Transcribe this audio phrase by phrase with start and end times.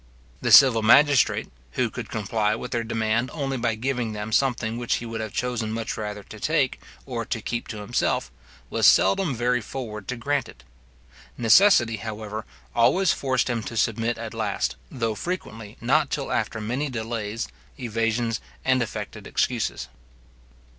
[0.41, 4.95] The civil magistrate, who could comply with their demand only by giving them something which
[4.95, 8.31] he would have chosen much rather to take, or to keep to himself,
[8.71, 10.63] was seldom very forward to grant it.
[11.37, 16.89] Necessity, however, always forced him to submit at last, though frequently not till after many
[16.89, 17.47] delays,
[17.79, 19.87] evasions, and affected excuses.